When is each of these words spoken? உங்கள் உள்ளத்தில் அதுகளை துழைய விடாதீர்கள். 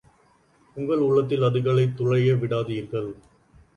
உங்கள் 0.77 0.99
உள்ளத்தில் 0.99 1.41
அதுகளை 1.41 1.85
துழைய 1.93 2.33
விடாதீர்கள். 2.35 3.11